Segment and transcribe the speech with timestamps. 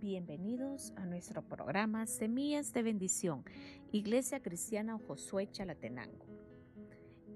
[0.00, 3.44] Bienvenidos a nuestro programa Semillas de Bendición,
[3.92, 6.24] Iglesia Cristiana Josué Chalatenango.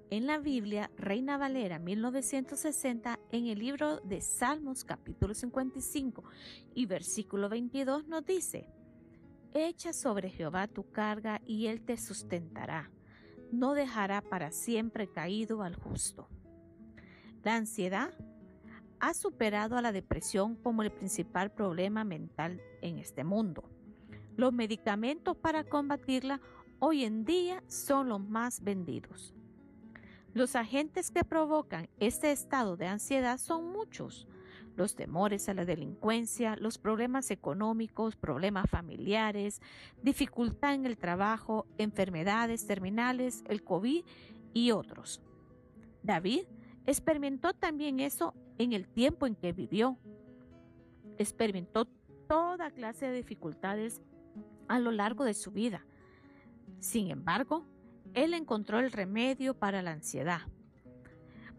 [0.08, 6.24] En la Biblia, Reina Valera 1960, en el libro de Salmos capítulo 55
[6.74, 8.66] y versículo 22 nos dice,
[9.52, 12.90] Echa sobre Jehová tu carga y él te sustentará,
[13.52, 16.30] no dejará para siempre caído al justo.
[17.42, 18.14] La ansiedad
[19.04, 23.68] ha superado a la depresión como el principal problema mental en este mundo.
[24.34, 26.40] Los medicamentos para combatirla
[26.78, 29.34] hoy en día son los más vendidos.
[30.32, 34.26] Los agentes que provocan este estado de ansiedad son muchos.
[34.74, 39.60] Los temores a la delincuencia, los problemas económicos, problemas familiares,
[40.02, 44.02] dificultad en el trabajo, enfermedades terminales, el COVID
[44.54, 45.20] y otros.
[46.02, 46.46] David
[46.86, 49.98] experimentó también eso en el tiempo en que vivió.
[51.18, 51.86] Experimentó
[52.28, 54.00] toda clase de dificultades
[54.68, 55.84] a lo largo de su vida.
[56.80, 57.66] Sin embargo,
[58.14, 60.40] él encontró el remedio para la ansiedad.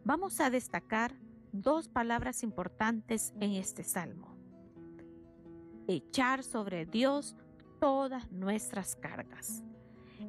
[0.03, 1.15] Vamos a destacar
[1.51, 4.35] dos palabras importantes en este salmo.
[5.87, 7.35] Echar sobre Dios
[7.79, 9.63] todas nuestras cargas.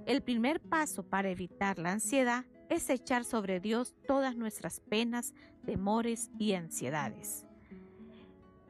[0.07, 6.31] El primer paso para evitar la ansiedad es echar sobre Dios todas nuestras penas, temores
[6.39, 7.45] y ansiedades.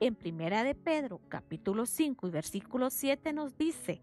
[0.01, 4.03] En Primera de Pedro, capítulo 5 y versículo 7 nos dice,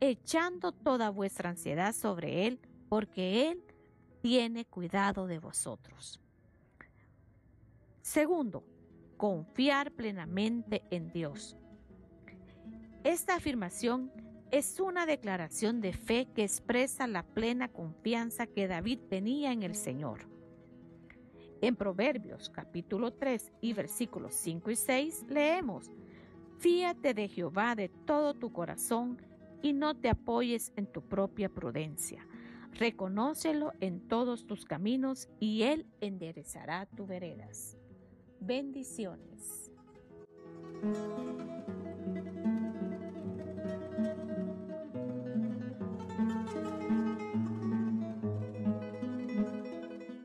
[0.00, 3.64] echando toda vuestra ansiedad sobre Él, porque Él
[4.20, 6.20] tiene cuidado de vosotros.
[8.02, 8.64] Segundo,
[9.16, 11.56] confiar plenamente en Dios.
[13.04, 14.12] Esta afirmación
[14.52, 19.74] es una declaración de fe que expresa la plena confianza que David tenía en el
[19.74, 20.28] Señor.
[21.62, 25.90] En Proverbios capítulo 3 y versículos 5 y 6 leemos,
[26.58, 29.22] Fíate de Jehová de todo tu corazón
[29.62, 32.26] y no te apoyes en tu propia prudencia.
[32.74, 37.78] Reconócelo en todos tus caminos y Él enderezará tus veredas.
[38.38, 39.70] Bendiciones.